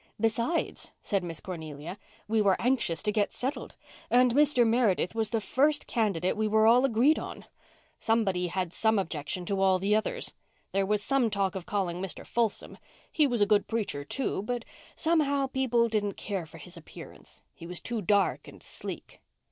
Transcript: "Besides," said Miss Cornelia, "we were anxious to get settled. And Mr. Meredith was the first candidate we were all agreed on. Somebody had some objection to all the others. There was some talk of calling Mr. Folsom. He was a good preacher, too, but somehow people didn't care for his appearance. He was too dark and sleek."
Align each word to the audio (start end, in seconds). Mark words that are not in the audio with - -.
"Besides," 0.19 0.89
said 1.03 1.23
Miss 1.23 1.39
Cornelia, 1.39 1.99
"we 2.27 2.41
were 2.41 2.59
anxious 2.59 3.03
to 3.03 3.11
get 3.11 3.31
settled. 3.31 3.75
And 4.09 4.31
Mr. 4.33 4.65
Meredith 4.65 5.13
was 5.13 5.29
the 5.29 5.39
first 5.39 5.85
candidate 5.85 6.35
we 6.35 6.47
were 6.47 6.65
all 6.65 6.85
agreed 6.85 7.19
on. 7.19 7.45
Somebody 7.99 8.47
had 8.47 8.73
some 8.73 8.97
objection 8.97 9.45
to 9.45 9.61
all 9.61 9.77
the 9.77 9.95
others. 9.95 10.33
There 10.71 10.87
was 10.87 11.03
some 11.03 11.29
talk 11.29 11.53
of 11.53 11.67
calling 11.67 12.01
Mr. 12.01 12.25
Folsom. 12.25 12.79
He 13.11 13.27
was 13.27 13.41
a 13.41 13.45
good 13.45 13.67
preacher, 13.67 14.03
too, 14.03 14.41
but 14.41 14.65
somehow 14.95 15.45
people 15.45 15.87
didn't 15.87 16.17
care 16.17 16.47
for 16.47 16.57
his 16.57 16.75
appearance. 16.77 17.43
He 17.53 17.67
was 17.67 17.79
too 17.79 18.01
dark 18.01 18.47
and 18.47 18.63
sleek." 18.63 19.21